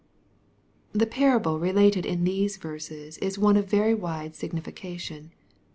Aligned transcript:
The 0.93 1.05
parable 1.05 1.59
related 1.59 2.07
in 2.07 2.23
these 2.23 2.57
verses 2.57 3.19
is 3.19 3.37
one 3.37 3.55
of 3.55 3.69
very 3.69 3.93
wide 3.93 4.33
signification. 4.33 5.29